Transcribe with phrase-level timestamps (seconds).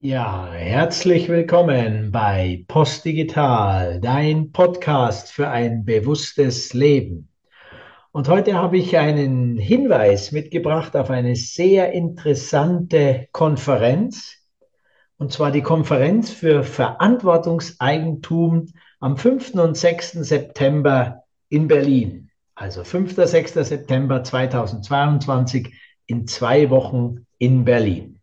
[0.00, 7.28] Ja, herzlich willkommen bei Postdigital, dein Podcast für ein bewusstes Leben.
[8.12, 14.36] Und heute habe ich einen Hinweis mitgebracht auf eine sehr interessante Konferenz,
[15.16, 18.66] und zwar die Konferenz für Verantwortungseigentum
[19.00, 19.54] am 5.
[19.54, 20.12] und 6.
[20.12, 22.30] September in Berlin.
[22.54, 23.16] Also 5.
[23.16, 23.54] 6.
[23.54, 25.74] September 2022
[26.06, 28.17] in zwei Wochen in Berlin.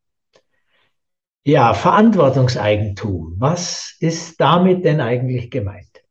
[1.43, 3.35] Ja, Verantwortungseigentum.
[3.37, 6.01] Was ist damit denn eigentlich gemeint?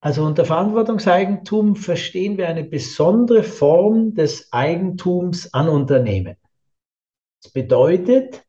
[0.00, 6.36] Also unter Verantwortungseigentum verstehen wir eine besondere Form des Eigentums an Unternehmen.
[7.44, 8.42] Das bedeutet,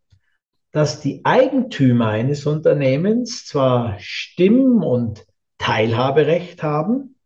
[0.71, 5.25] dass die Eigentümer eines Unternehmens zwar Stimm- und
[5.57, 7.19] Teilhaberecht haben,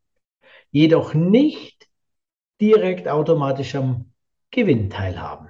[0.72, 1.88] jedoch nicht
[2.60, 4.12] direkt automatisch am
[4.50, 5.50] Gewinn teilhaben.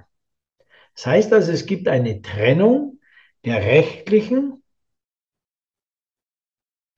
[0.94, 3.00] Das heißt also, es gibt eine Trennung
[3.46, 4.62] der rechtlichen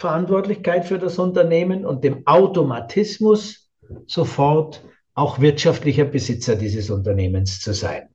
[0.01, 3.71] Verantwortlichkeit für das Unternehmen und dem Automatismus,
[4.07, 4.85] sofort
[5.15, 8.12] auch wirtschaftlicher Besitzer dieses Unternehmens zu sein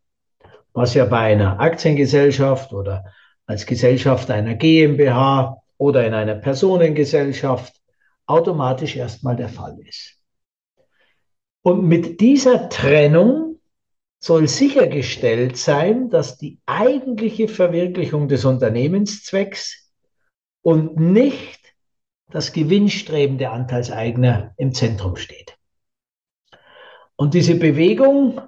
[0.77, 3.11] was ja bei einer Aktiengesellschaft oder
[3.47, 7.81] als Gesellschaft einer GmbH oder in einer Personengesellschaft
[8.27, 10.21] automatisch erstmal der Fall ist.
[11.63, 13.59] Und mit dieser Trennung
[14.19, 19.91] soll sichergestellt sein, dass die eigentliche Verwirklichung des Unternehmenszwecks
[20.61, 21.73] und nicht
[22.29, 25.57] das Gewinnstreben der Anteilseigner im Zentrum steht.
[27.15, 28.41] Und diese Bewegung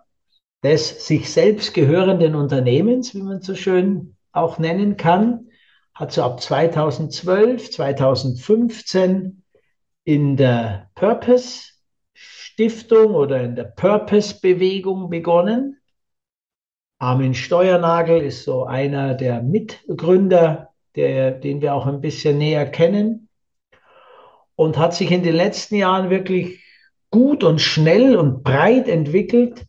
[0.64, 5.48] des sich selbst gehörenden Unternehmens, wie man so schön auch nennen kann,
[5.94, 9.44] hat so ab 2012, 2015
[10.04, 11.72] in der Purpose
[12.14, 15.78] Stiftung oder in der Purpose Bewegung begonnen.
[17.00, 23.30] Armin Steuernagel ist so einer der Mitgründer, der, den wir auch ein bisschen näher kennen
[24.56, 26.62] und hat sich in den letzten Jahren wirklich
[27.12, 29.66] gut und schnell und breit entwickelt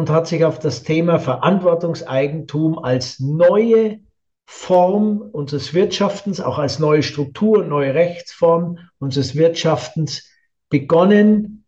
[0.00, 4.00] und hat sich auf das Thema Verantwortungseigentum als neue
[4.46, 10.26] Form unseres Wirtschaftens, auch als neue Struktur, neue Rechtsform unseres Wirtschaftens
[10.70, 11.66] begonnen,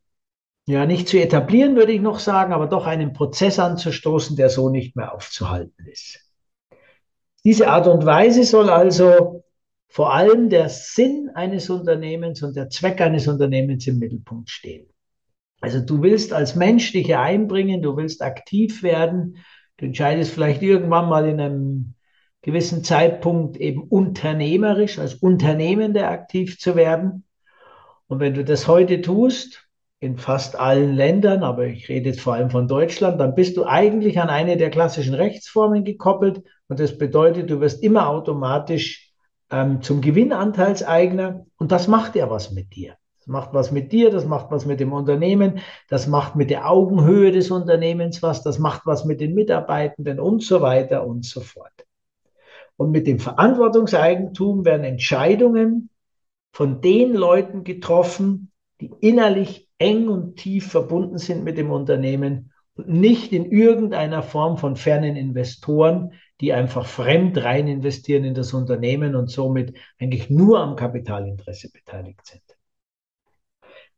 [0.65, 4.71] ja, nicht zu etablieren, würde ich noch sagen, aber doch einen Prozess anzustoßen, der so
[4.71, 6.19] nicht mehr aufzuhalten ist.
[7.45, 9.45] Diese Art und Weise soll also
[9.89, 14.89] vor allem der Sinn eines Unternehmens und der Zweck eines Unternehmens im Mittelpunkt stehen.
[15.63, 19.39] Also du willst als Mensch dich einbringen, du willst aktiv werden,
[19.77, 21.95] du entscheidest vielleicht irgendwann mal in einem
[22.43, 27.25] gewissen Zeitpunkt eben unternehmerisch, als Unternehmender aktiv zu werden.
[28.09, 29.69] Und wenn du das heute tust,
[30.01, 33.65] in fast allen Ländern, aber ich rede jetzt vor allem von Deutschland, dann bist du
[33.65, 36.43] eigentlich an eine der klassischen Rechtsformen gekoppelt.
[36.67, 39.13] Und das bedeutet, du wirst immer automatisch
[39.53, 41.47] ähm, zum Gewinnanteilseigner.
[41.57, 42.97] Und das macht ja was mit dir.
[43.23, 46.69] Das macht was mit dir, das macht was mit dem Unternehmen, das macht mit der
[46.69, 51.41] Augenhöhe des Unternehmens was, das macht was mit den Mitarbeitenden und so weiter und so
[51.41, 51.87] fort.
[52.77, 55.89] Und mit dem Verantwortungseigentum werden Entscheidungen
[56.53, 58.51] von den Leuten getroffen,
[58.81, 64.57] die innerlich eng und tief verbunden sind mit dem Unternehmen und nicht in irgendeiner Form
[64.57, 70.59] von fernen Investoren, die einfach fremd rein investieren in das Unternehmen und somit eigentlich nur
[70.59, 72.43] am Kapitalinteresse beteiligt sind.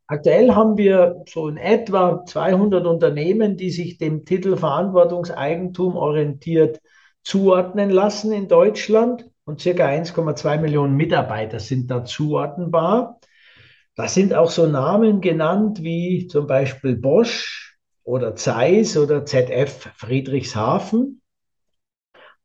[0.06, 6.80] Aktuell haben wir so in etwa 200 Unternehmen, die sich dem Titel Verantwortungseigentum orientiert
[7.22, 13.18] zuordnen lassen in Deutschland und circa 1,2 Millionen Mitarbeiter sind da zuordnenbar.
[13.96, 21.22] Da sind auch so Namen genannt wie zum Beispiel Bosch oder Zeiss oder ZF Friedrichshafen.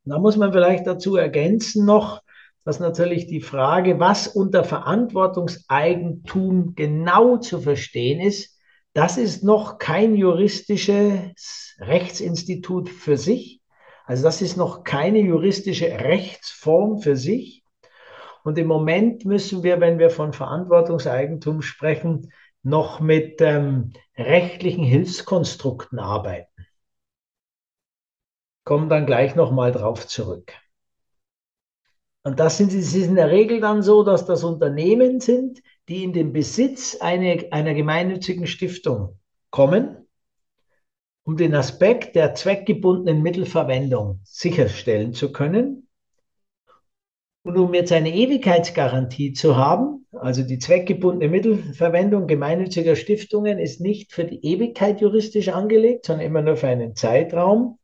[0.05, 2.21] Da muss man vielleicht dazu ergänzen noch,
[2.69, 8.59] dass natürlich die Frage, was unter Verantwortungseigentum genau zu verstehen ist,
[8.93, 13.63] das ist noch kein juristisches Rechtsinstitut für sich.
[14.05, 17.63] Also das ist noch keine juristische Rechtsform für sich.
[18.43, 22.31] Und im Moment müssen wir, wenn wir von Verantwortungseigentum sprechen,
[22.61, 26.67] noch mit ähm, rechtlichen Hilfskonstrukten arbeiten.
[28.63, 30.53] Kommen dann gleich nochmal drauf zurück.
[32.23, 36.03] Und das sind, es ist in der Regel dann so, dass das Unternehmen sind, die
[36.03, 39.17] in den Besitz eine, einer gemeinnützigen Stiftung
[39.49, 39.95] kommen.
[41.23, 45.87] um den Aspekt der zweckgebundenen Mittelverwendung sicherstellen zu können.
[47.43, 54.11] Und um jetzt eine Ewigkeitsgarantie zu haben, also die zweckgebundene Mittelverwendung gemeinnütziger Stiftungen ist nicht
[54.11, 57.77] für die Ewigkeit juristisch angelegt, sondern immer nur für einen Zeitraum,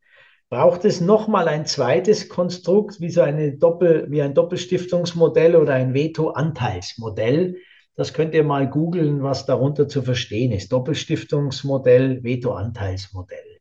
[0.50, 5.94] braucht es nochmal ein zweites Konstrukt, wie so eine Doppel, wie ein Doppelstiftungsmodell oder ein
[5.94, 7.58] Veto-Anteilsmodell.
[7.96, 10.72] Das könnt ihr mal googeln, was darunter zu verstehen ist.
[10.72, 13.60] Doppelstiftungsmodell, Veto-Anteilsmodell.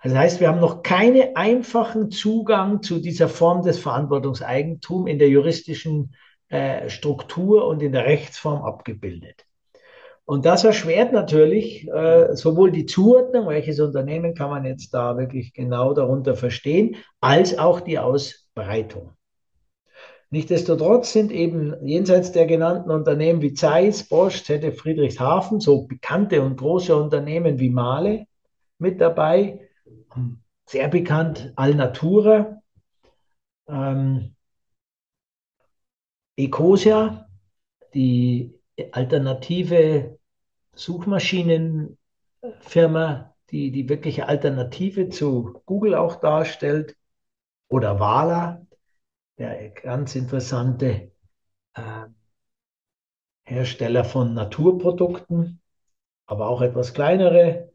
[0.00, 5.18] Also das heißt, wir haben noch keinen einfachen Zugang zu dieser Form des Verantwortungseigentums in
[5.20, 6.16] der juristischen
[6.48, 9.46] äh, Struktur und in der Rechtsform abgebildet.
[10.24, 15.52] Und das erschwert natürlich äh, sowohl die Zuordnung, welches Unternehmen kann man jetzt da wirklich
[15.52, 19.12] genau darunter verstehen, als auch die Ausbreitung.
[20.30, 26.56] Nichtsdestotrotz sind eben jenseits der genannten Unternehmen wie Zeiss, Bosch, ZF Friedrichshafen, so bekannte und
[26.56, 28.26] große Unternehmen wie Mahle
[28.78, 29.68] mit dabei,
[30.64, 32.62] sehr bekannt Alnatura,
[33.68, 34.34] ähm,
[36.36, 37.26] Ecosia,
[37.92, 38.54] die
[38.92, 40.18] alternative
[40.74, 46.96] Suchmaschinenfirma, die die wirkliche Alternative zu Google auch darstellt,
[47.68, 48.66] oder Wala,
[49.38, 51.12] der ganz interessante
[51.74, 52.06] äh,
[53.44, 55.60] Hersteller von Naturprodukten,
[56.26, 57.72] aber auch etwas kleinere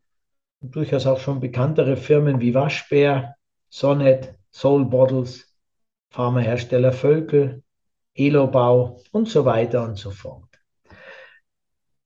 [0.61, 3.35] durchaus auch schon bekanntere Firmen wie Waschbär,
[3.69, 5.53] Sonnet, Soul Bottles,
[6.09, 7.63] Pharmahersteller Völkel,
[8.13, 10.56] Elobau und so weiter und so fort.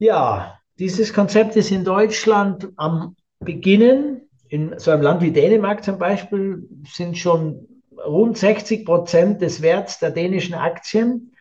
[0.01, 4.27] Ja, dieses Konzept ist in Deutschland am Beginnen.
[4.49, 7.67] In so einem Land wie Dänemark zum Beispiel sind schon
[8.03, 11.35] rund 60 Prozent des Werts der dänischen Aktien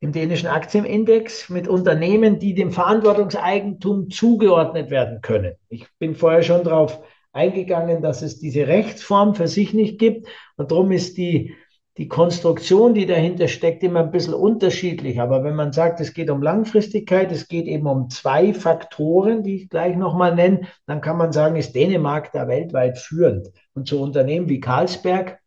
[0.00, 5.52] im dänischen Aktienindex mit Unternehmen, die dem Verantwortungseigentum zugeordnet werden können.
[5.68, 6.98] Ich bin vorher schon darauf
[7.32, 10.26] eingegangen, dass es diese Rechtsform für sich nicht gibt
[10.56, 11.54] und darum ist die,
[11.98, 15.20] die Konstruktion, die dahinter steckt, immer ein bisschen unterschiedlich.
[15.20, 19.56] Aber wenn man sagt, es geht um Langfristigkeit, es geht eben um zwei Faktoren, die
[19.56, 23.48] ich gleich nochmal nenne, dann kann man sagen, ist Dänemark da weltweit führend.
[23.74, 25.38] Und so Unternehmen wie Carlsberg,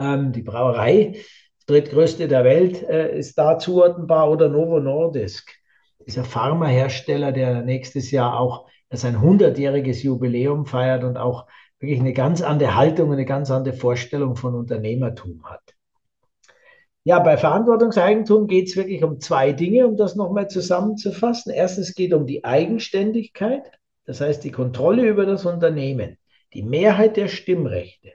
[0.00, 1.16] ähm, die Brauerei,
[1.66, 5.50] drittgrößte der Welt, äh, ist da zuordnenbar oder Novo Nordisk,
[6.06, 11.46] dieser Pharmahersteller, der nächstes Jahr auch sein 100-jähriges Jubiläum feiert und auch
[11.78, 15.74] wirklich eine ganz andere Haltung, eine ganz andere Vorstellung von Unternehmertum hat.
[17.04, 21.52] Ja, bei Verantwortungseigentum geht es wirklich um zwei Dinge, um das nochmal zusammenzufassen.
[21.52, 23.62] Erstens geht es um die Eigenständigkeit,
[24.06, 26.18] das heißt die Kontrolle über das Unternehmen.
[26.52, 28.14] Die Mehrheit der Stimmrechte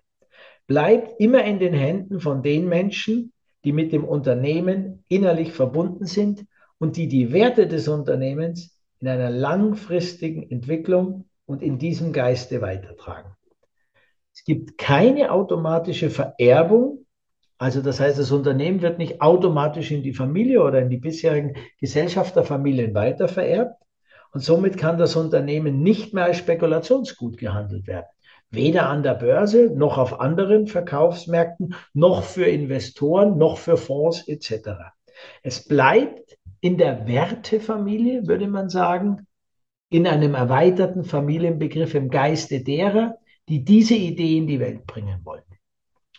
[0.67, 3.31] bleibt immer in den Händen von den Menschen,
[3.63, 6.45] die mit dem Unternehmen innerlich verbunden sind
[6.77, 13.35] und die die Werte des Unternehmens in einer langfristigen Entwicklung und in diesem Geiste weitertragen.
[14.33, 17.05] Es gibt keine automatische Vererbung,
[17.61, 21.53] also das heißt, das Unternehmen wird nicht automatisch in die Familie oder in die bisherigen
[21.79, 23.75] Gesellschafterfamilien weitervererbt.
[24.33, 28.07] Und somit kann das Unternehmen nicht mehr als Spekulationsgut gehandelt werden.
[28.49, 34.69] Weder an der Börse noch auf anderen Verkaufsmärkten, noch für Investoren, noch für Fonds etc.
[35.43, 39.27] Es bleibt in der Wertefamilie, würde man sagen,
[39.91, 43.19] in einem erweiterten Familienbegriff im Geiste derer,
[43.49, 45.43] die diese Idee in die Welt bringen wollen.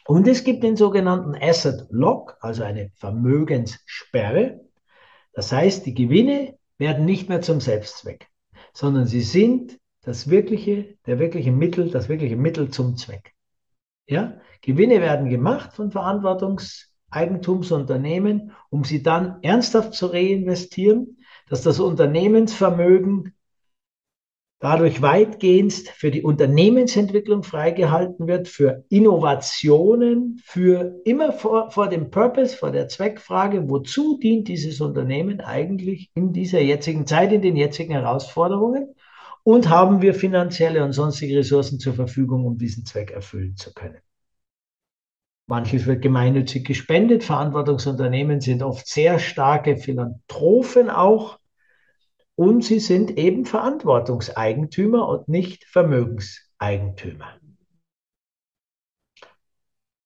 [0.06, 4.60] Und es gibt den sogenannten Asset Lock, also eine Vermögenssperre.
[5.32, 8.26] Das heißt, die Gewinne werden nicht mehr zum Selbstzweck,
[8.72, 13.34] sondern sie sind das wirkliche, der wirkliche Mittel, das wirkliche Mittel zum Zweck.
[14.06, 14.40] Ja?
[14.60, 23.34] Gewinne werden gemacht von Verantwortungseigentumsunternehmen, um sie dann ernsthaft zu reinvestieren, dass das Unternehmensvermögen
[24.62, 32.56] dadurch weitgehend für die Unternehmensentwicklung freigehalten wird, für Innovationen, für immer vor, vor dem Purpose,
[32.56, 37.92] vor der Zweckfrage, wozu dient dieses Unternehmen eigentlich in dieser jetzigen Zeit, in den jetzigen
[37.92, 38.94] Herausforderungen
[39.42, 43.98] und haben wir finanzielle und sonstige Ressourcen zur Verfügung, um diesen Zweck erfüllen zu können.
[45.48, 47.24] Manches wird gemeinnützig gespendet.
[47.24, 51.40] Verantwortungsunternehmen sind oft sehr starke Philanthropen auch.
[52.42, 57.38] Und sie sind eben Verantwortungseigentümer und nicht Vermögenseigentümer.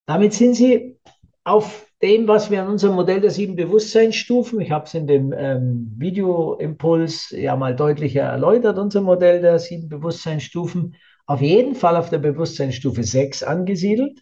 [0.05, 0.99] Damit sind sie
[1.45, 5.33] auf dem, was wir an unserem Modell der sieben Bewusstseinsstufen, ich habe es in dem
[5.33, 12.11] ähm, Videoimpuls ja mal deutlicher erläutert, unser Modell der sieben Bewusstseinsstufen, auf jeden Fall auf
[12.11, 14.21] der Bewusstseinsstufe 6 angesiedelt.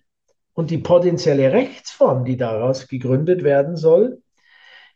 [0.52, 4.22] Und die potenzielle Rechtsform, die daraus gegründet werden soll,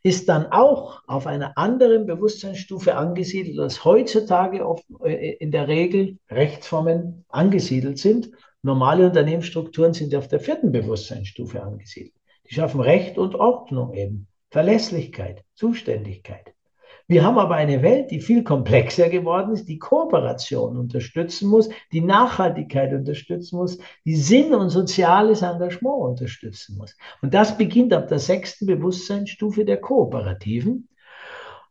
[0.03, 6.19] ist dann auch auf einer anderen Bewusstseinsstufe angesiedelt, als heutzutage oft, äh, in der Regel
[6.31, 8.31] Rechtsformen angesiedelt sind.
[8.63, 12.15] Normale Unternehmensstrukturen sind auf der vierten Bewusstseinsstufe angesiedelt.
[12.49, 16.55] Die schaffen Recht und Ordnung eben, Verlässlichkeit, Zuständigkeit.
[17.11, 22.03] Wir haben aber eine Welt, die viel komplexer geworden ist, die Kooperation unterstützen muss, die
[22.03, 26.95] Nachhaltigkeit unterstützen muss, die Sinn und soziales Engagement unterstützen muss.
[27.23, 30.91] Und das beginnt ab der sechsten Bewusstseinsstufe der Kooperativen.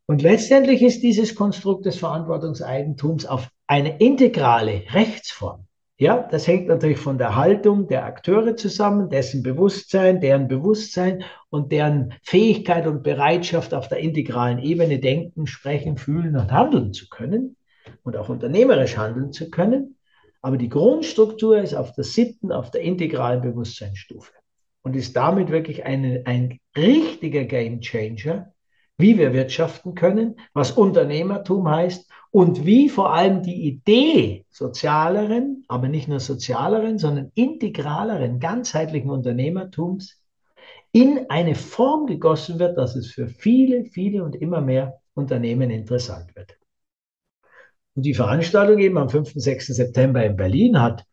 [0.08, 5.66] Und letztendlich ist dieses Konstrukt des Verantwortungseigentums auf eine integrale Rechtsform
[5.99, 11.71] ja, das hängt natürlich von der Haltung der Akteure zusammen, dessen Bewusstsein, deren Bewusstsein und
[11.71, 17.55] deren Fähigkeit und Bereitschaft auf der integralen Ebene denken, sprechen, fühlen und handeln zu können
[18.03, 19.97] und auch unternehmerisch handeln zu können.
[20.41, 24.31] Aber die Grundstruktur ist auf der siebten, auf der integralen Bewusstseinsstufe
[24.83, 28.53] und ist damit wirklich eine, ein richtiger Game Changer
[28.97, 35.87] wie wir wirtschaften können, was Unternehmertum heißt und wie vor allem die Idee sozialeren, aber
[35.87, 40.21] nicht nur sozialeren, sondern integraleren, ganzheitlichen Unternehmertums
[40.91, 46.35] in eine Form gegossen wird, dass es für viele, viele und immer mehr Unternehmen interessant
[46.35, 46.57] wird.
[47.95, 49.33] Und die Veranstaltung eben am 5.
[49.35, 49.67] 6.
[49.67, 51.05] September in Berlin hat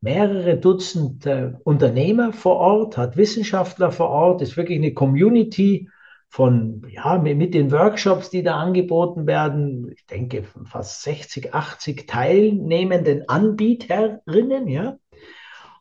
[0.00, 5.88] mehrere Dutzend äh, Unternehmer vor Ort, hat Wissenschaftler vor Ort, ist wirklich eine Community
[6.28, 13.28] von, ja, mit den Workshops, die da angeboten werden, ich denke fast 60, 80 teilnehmenden
[13.28, 14.98] Anbieterinnen, ja.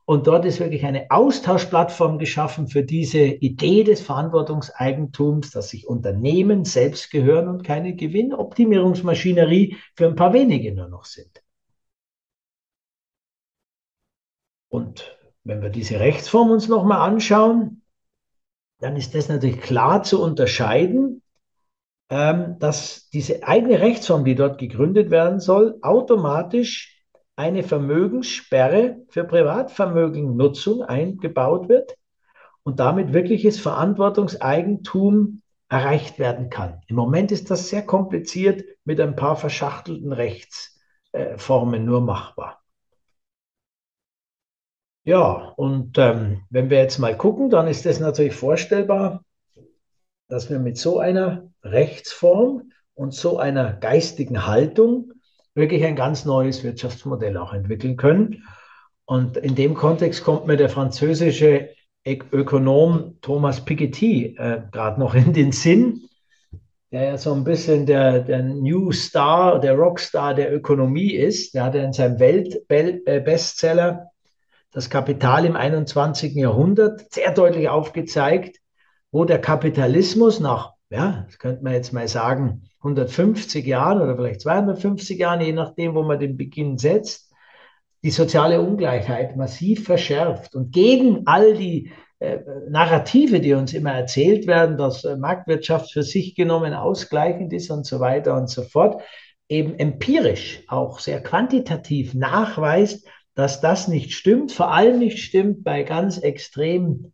[0.05, 6.63] Und dort ist wirklich eine Austauschplattform geschaffen für diese Idee des Verantwortungseigentums, dass sich Unternehmen
[6.63, 11.43] selbst gehören und keine Gewinnoptimierungsmaschinerie für ein paar wenige nur noch sind.
[14.69, 17.81] Und wenn wir diese Rechtsform uns nochmal anschauen,
[18.79, 21.21] dann ist das natürlich klar zu unterscheiden,
[22.09, 27.03] ähm, dass diese eigene Rechtsform, die dort gegründet werden soll, automatisch
[27.35, 31.95] eine Vermögenssperre für Privatvermögennutzung eingebaut wird
[32.63, 36.81] und damit wirkliches Verantwortungseigentum erreicht werden kann.
[36.87, 42.61] Im Moment ist das sehr kompliziert mit ein paar verschachtelten Rechtsformen nur machbar.
[45.07, 49.23] Ja, und ähm, wenn wir jetzt mal gucken, dann ist es natürlich vorstellbar,
[50.27, 55.13] dass wir mit so einer Rechtsform und so einer geistigen Haltung
[55.55, 58.43] wirklich ein ganz neues Wirtschaftsmodell auch entwickeln können.
[59.05, 61.69] Und in dem Kontext kommt mir der französische
[62.05, 66.01] Ökonom Thomas Piketty äh, gerade noch in den Sinn,
[66.91, 71.53] der ja so ein bisschen der, der New Star, der Rockstar der Ökonomie ist.
[71.53, 74.11] Der hat ja in seinem Weltbestseller
[74.77, 76.35] das Kapital im 21.
[76.35, 78.59] Jahrhundert sehr deutlich aufgezeigt,
[79.11, 84.41] wo der Kapitalismus nach, ja, das könnte man jetzt mal sagen, 150 Jahren oder vielleicht
[84.41, 87.33] 250 Jahren, je nachdem, wo man den Beginn setzt,
[88.03, 92.37] die soziale Ungleichheit massiv verschärft und gegen all die äh,
[92.69, 97.87] Narrative, die uns immer erzählt werden, dass äh, Marktwirtschaft für sich genommen ausgleichend ist und
[97.87, 99.01] so weiter und so fort,
[99.49, 103.07] eben empirisch auch sehr quantitativ nachweist,
[103.37, 107.13] dass das nicht stimmt, vor allem nicht stimmt bei ganz extrem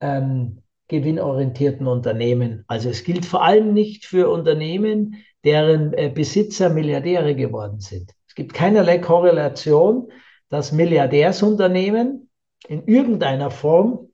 [0.00, 2.64] ähm, gewinnorientierten Unternehmen.
[2.66, 8.10] Also es gilt vor allem nicht für Unternehmen, deren äh, Besitzer Milliardäre geworden sind.
[8.26, 10.10] Es gibt keinerlei Korrelation,
[10.48, 12.28] dass Milliardärsunternehmen
[12.66, 14.08] in irgendeiner Form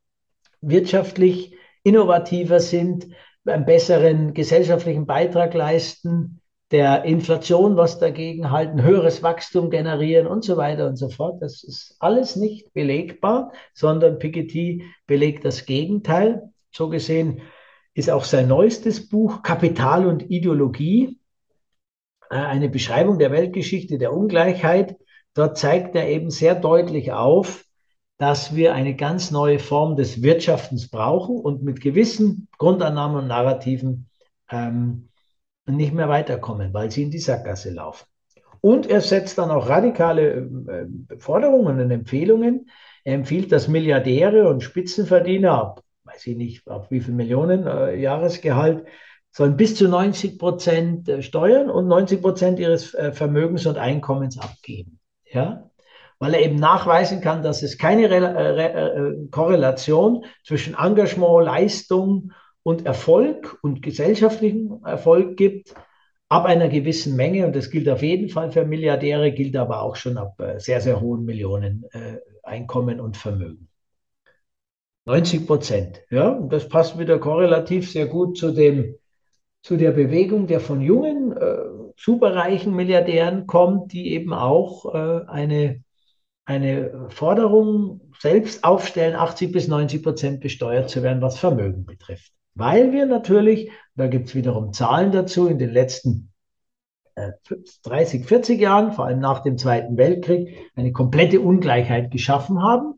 [0.61, 3.07] wirtschaftlich innovativer sind,
[3.47, 6.43] einen besseren gesellschaftlichen Beitrag leisten,
[6.73, 11.41] der Inflation was dagegen halten, höheres Wachstum generieren und so weiter und so fort.
[11.41, 16.51] Das ist alles nicht belegbar, sondern Piketty belegt das Gegenteil.
[16.73, 17.41] So gesehen
[17.95, 21.19] ist auch sein neuestes Buch Kapital und Ideologie
[22.31, 24.97] äh, eine Beschreibung der Weltgeschichte der Ungleichheit.
[25.35, 27.65] Dort zeigt er eben sehr deutlich auf,
[28.19, 34.09] dass wir eine ganz neue Form des Wirtschaftens brauchen und mit gewissen Grundannahmen und Narrativen
[34.51, 35.11] ähm,
[35.67, 38.07] nicht mehr weiterkommen, weil sie in die Sackgasse laufen.
[38.61, 42.69] Und er setzt dann auch radikale äh, Forderungen und Empfehlungen.
[43.05, 48.87] Er empfiehlt, dass Milliardäre und Spitzenverdiener, weiß ich nicht, auf wie viel Millionen äh, Jahresgehalt,
[49.31, 54.39] sollen bis zu 90 Prozent äh, steuern und 90 Prozent ihres äh, Vermögens und Einkommens
[54.39, 54.99] abgeben.
[55.31, 55.71] Ja?
[56.19, 62.33] Weil er eben nachweisen kann, dass es keine Re Re Korrelation zwischen Engagement, Leistung und
[62.85, 65.75] Erfolg und gesellschaftlichen Erfolg gibt,
[66.29, 69.97] ab einer gewissen Menge, und das gilt auf jeden Fall für Milliardäre, gilt aber auch
[69.97, 73.69] schon ab äh, sehr, sehr hohen Millionen äh, Einkommen und Vermögen.
[75.05, 76.03] 90 Prozent.
[76.11, 78.97] Ja, und das passt wieder korrelativ sehr gut zu dem,
[79.63, 81.59] zu der Bewegung, der von jungen, äh,
[81.97, 85.85] superreichen Milliardären kommt, die eben auch äh, eine,
[86.45, 92.36] eine Forderung selbst aufstellen, 80 bis 90 Prozent besteuert zu werden, was Vermögen betrifft.
[92.57, 96.33] Weil wir natürlich, da gibt es wiederum Zahlen dazu, in den letzten
[97.85, 102.95] 30, äh, 40 Jahren, vor allem nach dem Zweiten Weltkrieg, eine komplette Ungleichheit geschaffen haben.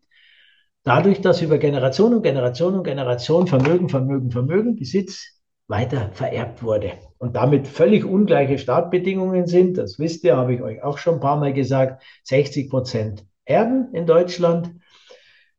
[0.84, 6.92] Dadurch, dass über Generation und Generation und Generation Vermögen, Vermögen, Vermögen, Besitz weiter vererbt wurde.
[7.18, 11.20] Und damit völlig ungleiche Startbedingungen sind, das wisst ihr, habe ich euch auch schon ein
[11.20, 14.70] paar Mal gesagt, 60 Prozent Erben in Deutschland,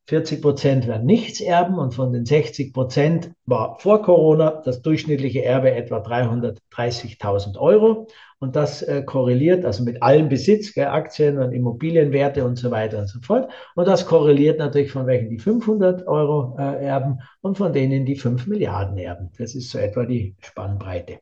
[0.10, 5.46] 40 Prozent werden nichts erben und von den 60 Prozent war vor Corona das durchschnittliche
[5.46, 8.08] Erbe etwa 330.000 Euro.
[8.40, 12.98] Und das äh, korreliert also mit allem Besitz, gell, Aktien und Immobilienwerte und so weiter
[12.98, 13.52] und so fort.
[13.76, 18.16] Und das korreliert natürlich von welchen die 500 Euro äh, erben und von denen die
[18.16, 19.30] 5 Milliarden erben.
[19.38, 21.20] Das ist so etwa die Spannbreite.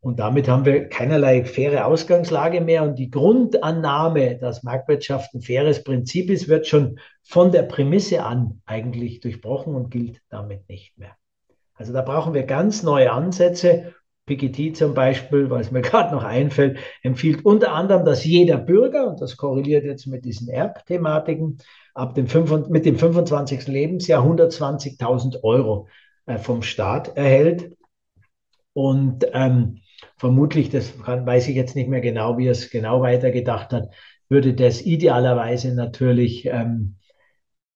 [0.00, 2.84] Und damit haben wir keinerlei faire Ausgangslage mehr.
[2.84, 8.62] Und die Grundannahme, dass Marktwirtschaft ein faires Prinzip ist, wird schon von der Prämisse an
[8.64, 11.16] eigentlich durchbrochen und gilt damit nicht mehr.
[11.74, 13.94] Also da brauchen wir ganz neue Ansätze.
[14.26, 19.20] Piketty zum Beispiel, was mir gerade noch einfällt, empfiehlt unter anderem, dass jeder Bürger, und
[19.20, 21.58] das korreliert jetzt mit diesen Erbthematiken,
[21.94, 23.66] ab dem 5, mit dem 25.
[23.66, 25.88] Lebensjahr 120.000 Euro
[26.26, 27.76] äh, vom Staat erhält.
[28.74, 29.80] Und ähm,
[30.16, 33.88] vermutlich, das kann, weiß ich jetzt nicht mehr genau, wie er es genau weitergedacht hat,
[34.28, 36.96] würde das idealerweise natürlich ähm,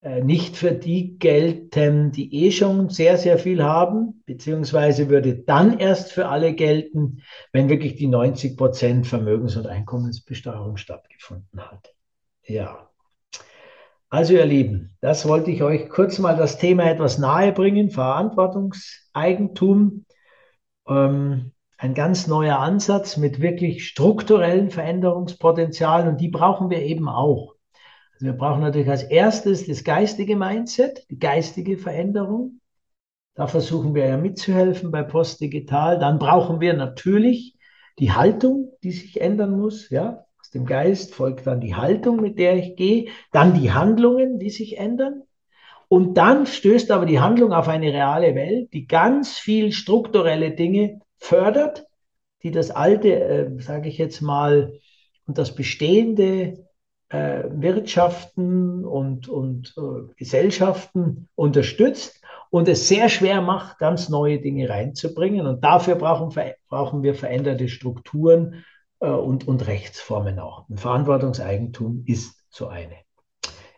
[0.02, 5.78] äh, nicht für die gelten, die eh schon sehr, sehr viel haben, beziehungsweise würde dann
[5.78, 11.94] erst für alle gelten, wenn wirklich die 90 Prozent Vermögens- und Einkommensbesteuerung stattgefunden hat.
[12.44, 12.88] Ja.
[14.10, 20.04] Also ihr Lieben, das wollte ich euch kurz mal das Thema etwas nahe bringen, Verantwortungseigentum.
[20.88, 21.52] Ähm,
[21.82, 27.56] ein ganz neuer Ansatz mit wirklich strukturellen Veränderungspotenzialen und die brauchen wir eben auch.
[28.12, 32.60] Also wir brauchen natürlich als erstes das geistige Mindset, die geistige Veränderung.
[33.34, 35.98] Da versuchen wir ja mitzuhelfen bei Postdigital.
[35.98, 37.56] Dann brauchen wir natürlich
[37.98, 39.90] die Haltung, die sich ändern muss.
[39.90, 43.08] Ja, aus dem Geist folgt dann die Haltung, mit der ich gehe.
[43.32, 45.24] Dann die Handlungen, die sich ändern.
[45.88, 51.00] Und dann stößt aber die Handlung auf eine reale Welt, die ganz viel strukturelle Dinge
[51.22, 51.86] fördert,
[52.42, 54.72] die das alte, äh, sage ich jetzt mal,
[55.26, 56.66] und das bestehende
[57.10, 64.68] äh, Wirtschaften und, und äh, Gesellschaften unterstützt und es sehr schwer macht, ganz neue Dinge
[64.68, 65.46] reinzubringen.
[65.46, 66.34] Und dafür brauchen,
[66.68, 68.64] brauchen wir veränderte Strukturen
[68.98, 70.68] äh, und, und Rechtsformen auch.
[70.68, 72.96] Und Verantwortungseigentum ist so eine.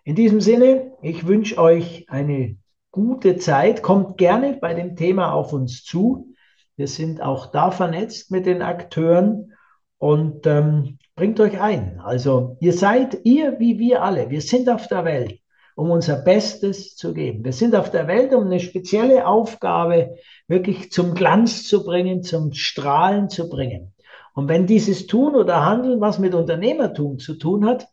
[0.02, 2.56] In diesem Sinne, ich wünsche euch eine
[2.90, 3.82] gute Zeit.
[3.82, 6.33] Kommt gerne bei dem Thema auf uns zu.
[6.76, 9.52] Wir sind auch da vernetzt mit den Akteuren
[9.98, 12.00] und ähm, bringt euch ein.
[12.00, 15.38] Also ihr seid, ihr wie wir alle, wir sind auf der Welt,
[15.76, 17.44] um unser Bestes zu geben.
[17.44, 20.16] Wir sind auf der Welt, um eine spezielle Aufgabe
[20.48, 23.94] wirklich zum Glanz zu bringen, zum Strahlen zu bringen.
[24.34, 27.86] Und wenn dieses Tun oder Handeln was mit Unternehmertum zu tun hat,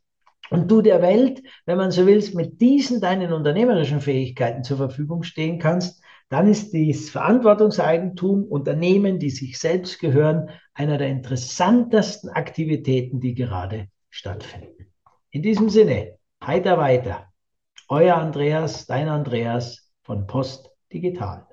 [0.49, 5.23] und du der Welt, wenn man so willst, mit diesen deinen unternehmerischen Fähigkeiten zur Verfügung
[5.23, 13.19] stehen kannst, dann ist das Verantwortungseigentum, Unternehmen, die sich selbst gehören, einer der interessantesten Aktivitäten,
[13.19, 14.93] die gerade stattfinden.
[15.31, 17.27] In diesem Sinne, heiter weiter.
[17.89, 21.47] Euer Andreas, dein Andreas von Post Digital.